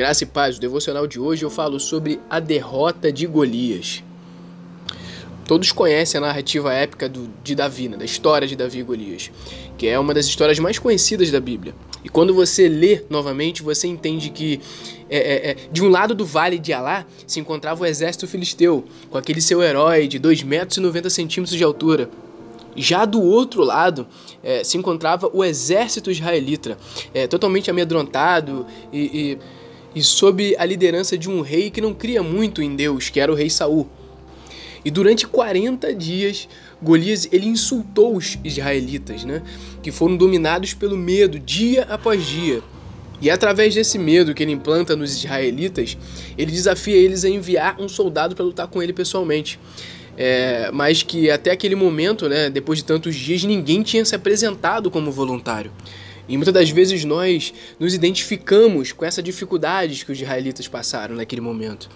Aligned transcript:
Graça 0.00 0.24
e 0.24 0.26
paz, 0.26 0.56
o 0.56 0.60
devocional 0.62 1.06
de 1.06 1.20
hoje 1.20 1.44
eu 1.44 1.50
falo 1.50 1.78
sobre 1.78 2.18
a 2.30 2.40
derrota 2.40 3.12
de 3.12 3.26
Golias. 3.26 4.02
Todos 5.44 5.72
conhecem 5.72 6.16
a 6.16 6.22
narrativa 6.22 6.72
épica 6.72 7.06
do, 7.06 7.28
de 7.44 7.54
Davi, 7.54 7.86
né, 7.86 7.98
da 7.98 8.04
história 8.06 8.48
de 8.48 8.56
Davi 8.56 8.78
e 8.78 8.82
Golias, 8.82 9.30
que 9.76 9.86
é 9.86 9.98
uma 9.98 10.14
das 10.14 10.24
histórias 10.24 10.58
mais 10.58 10.78
conhecidas 10.78 11.30
da 11.30 11.38
Bíblia. 11.38 11.74
E 12.02 12.08
quando 12.08 12.32
você 12.32 12.66
lê 12.66 13.04
novamente, 13.10 13.62
você 13.62 13.88
entende 13.88 14.30
que 14.30 14.58
é, 15.10 15.18
é, 15.18 15.50
é, 15.50 15.56
de 15.70 15.82
um 15.82 15.90
lado 15.90 16.14
do 16.14 16.24
vale 16.24 16.58
de 16.58 16.72
Alá 16.72 17.04
se 17.26 17.38
encontrava 17.38 17.82
o 17.82 17.86
exército 17.86 18.26
filisteu, 18.26 18.86
com 19.10 19.18
aquele 19.18 19.42
seu 19.42 19.62
herói 19.62 20.08
de 20.08 20.18
2,90 20.18 20.44
metros 20.46 20.76
e 20.78 20.80
90 20.80 21.10
centímetros 21.10 21.58
de 21.58 21.62
altura. 21.62 22.08
Já 22.74 23.04
do 23.04 23.20
outro 23.20 23.62
lado 23.62 24.06
é, 24.42 24.64
se 24.64 24.78
encontrava 24.78 25.28
o 25.30 25.44
exército 25.44 26.10
israelita, 26.10 26.78
é, 27.12 27.26
totalmente 27.26 27.70
amedrontado 27.70 28.64
e, 28.90 28.98
e, 28.98 29.38
e 29.94 30.02
sob 30.02 30.54
a 30.58 30.64
liderança 30.64 31.16
de 31.18 31.28
um 31.28 31.40
rei 31.40 31.70
que 31.70 31.80
não 31.80 31.92
cria 31.92 32.22
muito 32.22 32.62
em 32.62 32.74
Deus, 32.76 33.08
que 33.08 33.20
era 33.20 33.30
o 33.30 33.34
rei 33.34 33.50
Saul. 33.50 33.88
E 34.84 34.90
durante 34.90 35.26
40 35.26 35.92
dias, 35.94 36.48
Golias 36.82 37.28
ele 37.30 37.46
insultou 37.46 38.16
os 38.16 38.38
israelitas, 38.42 39.24
né, 39.24 39.42
que 39.82 39.90
foram 39.90 40.16
dominados 40.16 40.72
pelo 40.72 40.96
medo 40.96 41.38
dia 41.38 41.82
após 41.84 42.24
dia. 42.26 42.62
E 43.20 43.28
através 43.28 43.74
desse 43.74 43.98
medo 43.98 44.34
que 44.34 44.42
ele 44.42 44.52
implanta 44.52 44.96
nos 44.96 45.14
israelitas, 45.14 45.98
ele 46.38 46.50
desafia 46.50 46.96
eles 46.96 47.24
a 47.24 47.28
enviar 47.28 47.78
um 47.78 47.88
soldado 47.88 48.34
para 48.34 48.44
lutar 48.44 48.66
com 48.66 48.82
ele 48.82 48.94
pessoalmente. 48.94 49.58
É, 50.16 50.70
mas 50.72 51.02
que 51.02 51.30
até 51.30 51.50
aquele 51.50 51.74
momento, 51.74 52.28
né, 52.28 52.48
depois 52.48 52.78
de 52.78 52.84
tantos 52.84 53.14
dias, 53.14 53.44
ninguém 53.44 53.82
tinha 53.82 54.04
se 54.04 54.14
apresentado 54.14 54.90
como 54.90 55.12
voluntário. 55.12 55.70
E 56.28 56.36
muitas 56.36 56.54
das 56.54 56.70
vezes 56.70 57.04
nós 57.04 57.52
nos 57.78 57.94
identificamos 57.94 58.92
com 58.92 59.04
essa 59.04 59.22
dificuldade 59.22 60.04
que 60.04 60.12
os 60.12 60.20
israelitas 60.20 60.68
passaram 60.68 61.16
naquele 61.16 61.40
momento. 61.40 61.88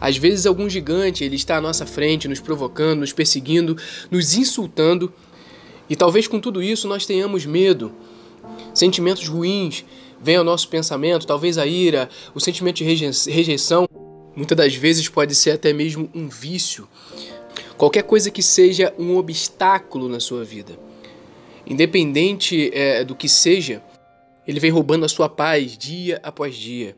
Às 0.00 0.16
vezes 0.16 0.46
algum 0.46 0.68
gigante 0.68 1.24
ele 1.24 1.36
está 1.36 1.56
à 1.56 1.60
nossa 1.60 1.84
frente, 1.84 2.28
nos 2.28 2.40
provocando, 2.40 3.00
nos 3.00 3.12
perseguindo, 3.12 3.76
nos 4.10 4.34
insultando. 4.34 5.12
E 5.88 5.96
talvez 5.96 6.26
com 6.26 6.40
tudo 6.40 6.62
isso 6.62 6.88
nós 6.88 7.04
tenhamos 7.04 7.44
medo, 7.44 7.92
sentimentos 8.72 9.26
ruins 9.28 9.84
vêm 10.22 10.36
ao 10.36 10.44
nosso 10.44 10.68
pensamento, 10.68 11.26
talvez 11.26 11.56
a 11.58 11.66
ira, 11.66 12.08
o 12.34 12.40
sentimento 12.40 12.76
de 12.76 12.84
rejeição. 12.84 13.88
Muitas 14.36 14.56
das 14.56 14.74
vezes 14.74 15.08
pode 15.08 15.34
ser 15.34 15.52
até 15.52 15.72
mesmo 15.72 16.08
um 16.14 16.28
vício. 16.28 16.86
Qualquer 17.76 18.02
coisa 18.02 18.30
que 18.30 18.42
seja 18.42 18.94
um 18.98 19.16
obstáculo 19.16 20.08
na 20.08 20.20
sua 20.20 20.44
vida. 20.44 20.78
Independente 21.70 22.68
é, 22.74 23.04
do 23.04 23.14
que 23.14 23.28
seja, 23.28 23.80
ele 24.44 24.58
vem 24.58 24.72
roubando 24.72 25.04
a 25.04 25.08
sua 25.08 25.28
paz 25.28 25.78
dia 25.78 26.18
após 26.20 26.56
dia. 26.56 26.96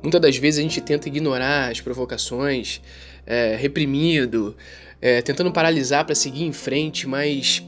Muitas 0.00 0.20
das 0.20 0.36
vezes 0.36 0.60
a 0.60 0.62
gente 0.62 0.80
tenta 0.80 1.08
ignorar 1.08 1.68
as 1.68 1.80
provocações, 1.80 2.80
é, 3.26 3.56
reprimido, 3.56 4.56
é, 5.02 5.20
tentando 5.20 5.50
paralisar 5.50 6.04
para 6.04 6.14
seguir 6.14 6.44
em 6.44 6.52
frente, 6.52 7.08
mas 7.08 7.64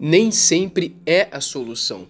nem 0.00 0.30
sempre 0.30 0.96
é 1.04 1.28
a 1.30 1.38
solução. 1.38 2.08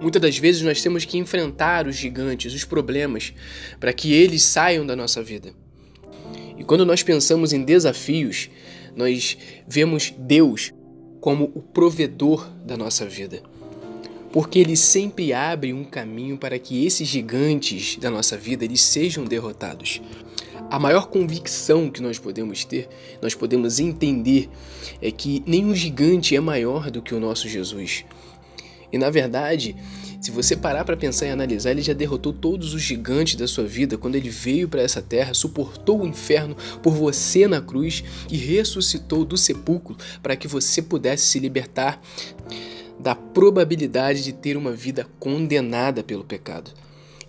Muitas 0.00 0.20
das 0.20 0.36
vezes 0.36 0.60
nós 0.62 0.82
temos 0.82 1.04
que 1.04 1.16
enfrentar 1.18 1.86
os 1.86 1.94
gigantes, 1.94 2.52
os 2.52 2.64
problemas, 2.64 3.32
para 3.78 3.92
que 3.92 4.12
eles 4.12 4.42
saiam 4.42 4.84
da 4.84 4.96
nossa 4.96 5.22
vida. 5.22 5.54
E 6.58 6.64
quando 6.64 6.84
nós 6.84 7.00
pensamos 7.04 7.52
em 7.52 7.62
desafios, 7.62 8.50
nós 8.96 9.38
vemos 9.68 10.12
Deus 10.18 10.72
como 11.22 11.50
o 11.54 11.62
provedor 11.62 12.46
da 12.66 12.76
nossa 12.76 13.06
vida 13.06 13.42
porque 14.32 14.58
ele 14.58 14.76
sempre 14.76 15.32
abre 15.34 15.74
um 15.74 15.84
caminho 15.84 16.38
para 16.38 16.58
que 16.58 16.86
esses 16.86 17.06
gigantes 17.06 17.98
da 17.98 18.10
nossa 18.10 18.36
vida 18.36 18.64
eles 18.64 18.80
sejam 18.80 19.26
derrotados. 19.26 20.00
A 20.70 20.78
maior 20.78 21.08
convicção 21.08 21.90
que 21.90 22.00
nós 22.00 22.18
podemos 22.18 22.64
ter, 22.64 22.88
nós 23.20 23.34
podemos 23.34 23.78
entender, 23.78 24.48
é 25.02 25.10
que 25.10 25.42
nenhum 25.46 25.74
gigante 25.74 26.34
é 26.34 26.40
maior 26.40 26.90
do 26.90 27.02
que 27.02 27.14
o 27.14 27.20
nosso 27.20 27.46
Jesus. 27.46 28.06
E 28.92 28.98
na 28.98 29.08
verdade, 29.08 29.74
se 30.20 30.30
você 30.30 30.56
parar 30.56 30.84
para 30.84 30.96
pensar 30.96 31.26
e 31.26 31.30
analisar, 31.30 31.70
ele 31.70 31.82
já 31.82 31.92
derrotou 31.92 32.32
todos 32.32 32.74
os 32.74 32.82
gigantes 32.82 33.34
da 33.34 33.48
sua 33.48 33.64
vida 33.64 33.96
quando 33.96 34.14
ele 34.14 34.28
veio 34.28 34.68
para 34.68 34.82
essa 34.82 35.00
terra, 35.00 35.34
suportou 35.34 36.02
o 36.02 36.06
inferno 36.06 36.56
por 36.82 36.92
você 36.92 37.48
na 37.48 37.60
cruz 37.60 38.04
e 38.30 38.36
ressuscitou 38.36 39.24
do 39.24 39.36
sepulcro 39.36 39.96
para 40.22 40.36
que 40.36 40.46
você 40.46 40.82
pudesse 40.82 41.26
se 41.26 41.38
libertar 41.38 42.00
da 43.00 43.14
probabilidade 43.14 44.22
de 44.22 44.32
ter 44.32 44.56
uma 44.56 44.72
vida 44.72 45.06
condenada 45.18 46.04
pelo 46.04 46.22
pecado. 46.22 46.70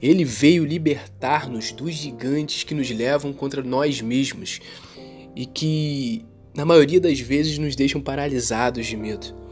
Ele 0.01 0.25
veio 0.25 0.65
libertar-nos 0.65 1.71
dos 1.71 1.93
gigantes 1.93 2.63
que 2.63 2.75
nos 2.75 2.91
levam 2.91 3.31
contra 3.31 3.63
nós 3.63 4.01
mesmos 4.01 4.59
e 5.35 5.45
que, 5.45 6.25
na 6.53 6.65
maioria 6.65 6.99
das 6.99 7.19
vezes, 7.19 7.57
nos 7.57 7.75
deixam 7.75 8.01
paralisados 8.01 8.85
de 8.85 8.97
medo. 8.97 9.42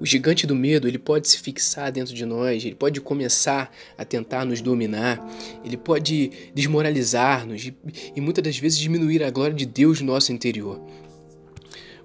O 0.00 0.06
gigante 0.06 0.46
do 0.46 0.54
medo, 0.54 0.86
ele 0.86 0.98
pode 0.98 1.28
se 1.28 1.38
fixar 1.38 1.90
dentro 1.90 2.14
de 2.14 2.24
nós, 2.24 2.64
ele 2.64 2.74
pode 2.74 3.00
começar 3.00 3.72
a 3.96 4.04
tentar 4.04 4.44
nos 4.44 4.60
dominar, 4.60 5.18
ele 5.64 5.76
pode 5.76 6.30
desmoralizar-nos 6.54 7.66
e, 7.66 7.76
e 8.14 8.20
muitas 8.20 8.44
das 8.44 8.58
vezes 8.58 8.78
diminuir 8.78 9.24
a 9.24 9.30
glória 9.30 9.54
de 9.54 9.66
Deus 9.66 10.00
no 10.00 10.12
nosso 10.12 10.32
interior 10.32 10.80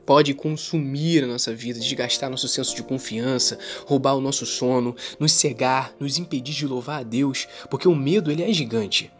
pode 0.05 0.33
consumir 0.33 1.23
a 1.23 1.27
nossa 1.27 1.53
vida, 1.53 1.79
desgastar 1.79 2.29
nosso 2.29 2.47
senso 2.47 2.75
de 2.75 2.83
confiança, 2.83 3.57
roubar 3.85 4.15
o 4.15 4.21
nosso 4.21 4.45
sono, 4.45 4.95
nos 5.19 5.31
cegar, 5.31 5.93
nos 5.99 6.17
impedir 6.17 6.53
de 6.53 6.67
louvar 6.67 6.99
a 6.99 7.03
Deus, 7.03 7.47
porque 7.69 7.87
o 7.87 7.95
medo 7.95 8.31
ele 8.31 8.43
é 8.43 8.51
gigante. 8.51 9.11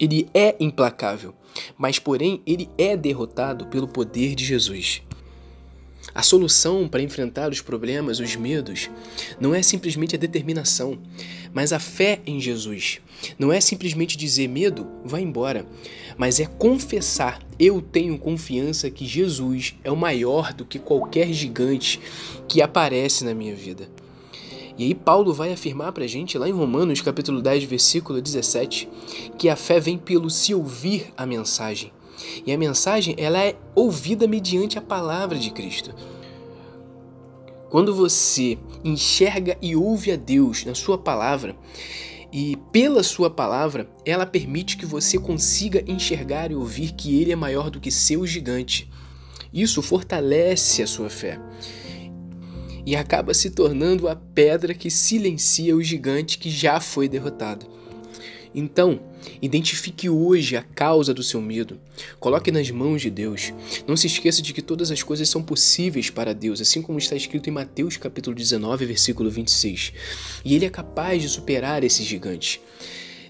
Ele 0.00 0.28
é 0.32 0.54
implacável, 0.60 1.34
mas 1.76 1.98
porém 1.98 2.40
ele 2.46 2.70
é 2.78 2.96
derrotado 2.96 3.66
pelo 3.66 3.88
poder 3.88 4.36
de 4.36 4.44
Jesus. 4.44 5.02
A 6.18 6.22
solução 6.24 6.88
para 6.88 7.00
enfrentar 7.00 7.48
os 7.48 7.60
problemas, 7.60 8.18
os 8.18 8.34
medos, 8.34 8.90
não 9.38 9.54
é 9.54 9.62
simplesmente 9.62 10.16
a 10.16 10.18
determinação, 10.18 10.98
mas 11.54 11.72
a 11.72 11.78
fé 11.78 12.18
em 12.26 12.40
Jesus. 12.40 13.00
Não 13.38 13.52
é 13.52 13.60
simplesmente 13.60 14.18
dizer 14.18 14.48
medo, 14.48 14.84
vai 15.04 15.22
embora, 15.22 15.64
mas 16.16 16.40
é 16.40 16.46
confessar: 16.46 17.40
eu 17.56 17.80
tenho 17.80 18.18
confiança 18.18 18.90
que 18.90 19.06
Jesus 19.06 19.76
é 19.84 19.92
o 19.92 19.96
maior 19.96 20.52
do 20.52 20.64
que 20.64 20.80
qualquer 20.80 21.32
gigante 21.32 22.00
que 22.48 22.60
aparece 22.60 23.24
na 23.24 23.32
minha 23.32 23.54
vida. 23.54 23.88
E 24.76 24.86
aí 24.86 24.96
Paulo 24.96 25.32
vai 25.32 25.52
afirmar 25.52 25.92
para 25.92 26.02
a 26.02 26.08
gente 26.08 26.36
lá 26.36 26.48
em 26.48 26.52
Romanos 26.52 27.00
capítulo 27.00 27.40
10, 27.40 27.62
versículo 27.62 28.20
17, 28.20 28.88
que 29.38 29.48
a 29.48 29.54
fé 29.54 29.78
vem 29.78 29.96
pelo 29.96 30.28
se 30.28 30.52
ouvir 30.52 31.12
a 31.16 31.24
mensagem. 31.24 31.92
E 32.46 32.52
a 32.52 32.58
mensagem 32.58 33.14
ela 33.18 33.38
é 33.38 33.56
ouvida 33.74 34.26
mediante 34.26 34.78
a 34.78 34.82
palavra 34.82 35.38
de 35.38 35.50
Cristo. 35.50 35.94
Quando 37.70 37.94
você 37.94 38.58
enxerga 38.82 39.56
e 39.60 39.76
ouve 39.76 40.10
a 40.12 40.16
Deus 40.16 40.64
na 40.64 40.74
sua 40.74 40.96
palavra, 40.96 41.54
e 42.32 42.56
pela 42.72 43.02
sua 43.02 43.30
palavra, 43.30 43.88
ela 44.04 44.26
permite 44.26 44.76
que 44.76 44.84
você 44.84 45.18
consiga 45.18 45.82
enxergar 45.86 46.50
e 46.50 46.54
ouvir 46.54 46.92
que 46.92 47.20
ele 47.20 47.32
é 47.32 47.36
maior 47.36 47.70
do 47.70 47.80
que 47.80 47.90
seu 47.90 48.26
gigante. 48.26 48.90
Isso 49.52 49.80
fortalece 49.80 50.82
a 50.82 50.86
sua 50.86 51.08
fé 51.08 51.40
e 52.84 52.96
acaba 52.96 53.34
se 53.34 53.50
tornando 53.50 54.08
a 54.08 54.16
pedra 54.16 54.72
que 54.72 54.90
silencia 54.90 55.76
o 55.76 55.82
gigante 55.82 56.38
que 56.38 56.48
já 56.48 56.80
foi 56.80 57.06
derrotado. 57.06 57.66
Então, 58.54 59.00
identifique 59.42 60.08
hoje 60.08 60.56
a 60.56 60.62
causa 60.62 61.12
do 61.12 61.22
seu 61.22 61.40
medo. 61.40 61.78
Coloque 62.18 62.50
nas 62.50 62.70
mãos 62.70 63.02
de 63.02 63.10
Deus. 63.10 63.52
Não 63.86 63.96
se 63.96 64.06
esqueça 64.06 64.40
de 64.40 64.52
que 64.52 64.62
todas 64.62 64.90
as 64.90 65.02
coisas 65.02 65.28
são 65.28 65.42
possíveis 65.42 66.10
para 66.10 66.34
Deus, 66.34 66.60
assim 66.60 66.80
como 66.80 66.98
está 66.98 67.14
escrito 67.14 67.48
em 67.48 67.52
Mateus 67.52 67.96
capítulo 67.96 68.34
19, 68.34 68.86
versículo 68.86 69.30
26. 69.30 69.92
E 70.44 70.54
ele 70.54 70.66
é 70.66 70.70
capaz 70.70 71.22
de 71.22 71.28
superar 71.28 71.84
esses 71.84 72.06
gigantes. 72.06 72.60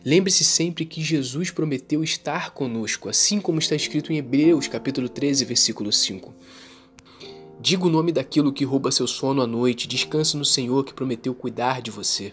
Lembre-se 0.05 0.45
sempre 0.45 0.85
que 0.85 1.03
Jesus 1.03 1.51
prometeu 1.51 2.05
estar 2.05 2.53
conosco, 2.53 3.09
assim 3.09 3.41
como 3.41 3.59
está 3.59 3.75
escrito 3.75 4.13
em 4.13 4.17
Hebreus 4.17 4.69
capítulo 4.69 5.09
13, 5.09 5.45
versículo 5.45 5.93
5. 5.93 6.33
Diga 7.61 7.85
o 7.85 7.91
nome 7.91 8.13
daquilo 8.13 8.53
que 8.53 8.65
rouba 8.65 8.93
seu 8.93 9.09
sono 9.09 9.43
à 9.43 9.47
noite, 9.47 9.89
descanse 9.89 10.37
no 10.37 10.45
Senhor 10.45 10.85
que 10.85 10.95
prometeu 10.95 11.35
cuidar 11.35 11.83
de 11.83 11.91
você. 11.91 12.33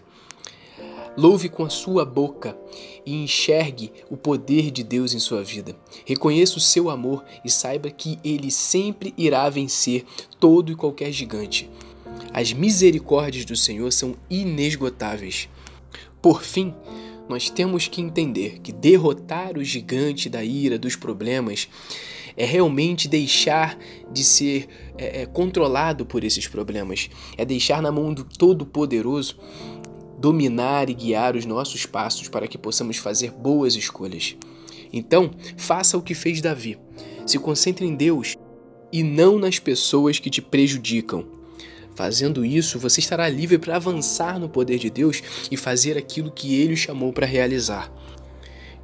Louve 1.16 1.48
com 1.48 1.64
a 1.64 1.70
sua 1.70 2.04
boca 2.04 2.56
e 3.04 3.14
enxergue 3.14 3.90
o 4.10 4.16
poder 4.16 4.70
de 4.70 4.84
Deus 4.84 5.14
em 5.14 5.18
sua 5.18 5.42
vida. 5.42 5.74
Reconheça 6.04 6.58
o 6.58 6.60
seu 6.60 6.90
amor 6.90 7.24
e 7.42 7.50
saiba 7.50 7.90
que 7.90 8.18
ele 8.22 8.50
sempre 8.50 9.14
irá 9.16 9.48
vencer 9.48 10.04
todo 10.38 10.70
e 10.70 10.76
qualquer 10.76 11.10
gigante. 11.12 11.70
As 12.34 12.52
misericórdias 12.52 13.46
do 13.46 13.56
Senhor 13.56 13.90
são 13.92 14.14
inesgotáveis. 14.28 15.48
Por 16.20 16.42
fim, 16.42 16.74
nós 17.28 17.48
temos 17.48 17.88
que 17.88 18.02
entender 18.02 18.60
que 18.60 18.70
derrotar 18.70 19.56
o 19.56 19.64
gigante 19.64 20.28
da 20.28 20.44
ira, 20.44 20.78
dos 20.78 20.96
problemas, 20.96 21.68
é 22.36 22.44
realmente 22.44 23.08
deixar 23.08 23.78
de 24.12 24.22
ser 24.22 24.68
é, 24.98 25.22
é, 25.22 25.26
controlado 25.26 26.04
por 26.04 26.22
esses 26.22 26.46
problemas, 26.46 27.08
é 27.36 27.44
deixar 27.44 27.80
na 27.80 27.90
mão 27.90 28.12
do 28.12 28.22
Todo-Poderoso 28.22 29.38
dominar 30.26 30.90
e 30.90 30.94
guiar 30.94 31.36
os 31.36 31.46
nossos 31.46 31.86
passos 31.86 32.26
para 32.26 32.48
que 32.48 32.58
possamos 32.58 32.96
fazer 32.96 33.30
boas 33.30 33.76
escolhas. 33.76 34.34
Então, 34.92 35.30
faça 35.56 35.96
o 35.96 36.02
que 36.02 36.16
fez 36.16 36.40
Davi. 36.40 36.76
Se 37.24 37.38
concentre 37.38 37.86
em 37.86 37.94
Deus 37.94 38.34
e 38.92 39.04
não 39.04 39.38
nas 39.38 39.60
pessoas 39.60 40.18
que 40.18 40.28
te 40.28 40.42
prejudicam. 40.42 41.24
Fazendo 41.94 42.44
isso, 42.44 42.76
você 42.76 42.98
estará 42.98 43.28
livre 43.28 43.56
para 43.56 43.76
avançar 43.76 44.40
no 44.40 44.48
poder 44.48 44.80
de 44.80 44.90
Deus 44.90 45.22
e 45.48 45.56
fazer 45.56 45.96
aquilo 45.96 46.32
que 46.32 46.56
ele 46.60 46.74
o 46.74 46.76
chamou 46.76 47.12
para 47.12 47.24
realizar. 47.24 47.88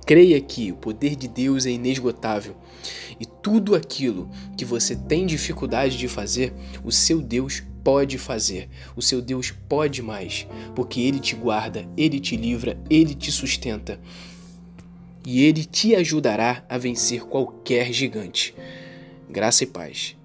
Creia 0.07 0.41
que 0.41 0.71
o 0.71 0.77
poder 0.77 1.17
de 1.17 1.27
Deus 1.27 1.67
é 1.67 1.71
inesgotável 1.71 2.55
e 3.19 3.27
tudo 3.27 3.75
aquilo 3.75 4.31
que 4.57 4.65
você 4.65 4.95
tem 4.95 5.27
dificuldade 5.27 5.99
de 5.99 6.07
fazer, 6.07 6.55
o 6.85 6.93
seu 6.93 7.21
Deus 7.21 7.65
pode 7.85 8.19
fazer. 8.19 8.69
O 8.97 9.03
seu 9.03 9.21
Deus 9.21 9.53
pode 9.69 10.03
mais, 10.03 10.47
porque 10.75 11.01
ele 11.01 11.19
te 11.19 11.35
guarda, 11.35 11.89
ele 11.97 12.21
te 12.21 12.37
livra, 12.37 12.79
ele 12.89 13.15
te 13.15 13.31
sustenta. 13.31 14.01
E 15.25 15.45
ele 15.45 15.65
te 15.65 15.95
ajudará 15.95 16.65
a 16.69 16.77
vencer 16.79 17.23
qualquer 17.23 17.93
gigante. 17.93 18.55
Graça 19.31 19.65
e 19.65 19.67
paz. 19.67 20.17